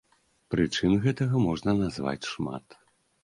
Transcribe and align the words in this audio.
Прычын 0.53 0.95
гэтага 1.03 1.43
можна 1.47 1.75
назваць 1.83 2.29
шмат. 2.31 2.65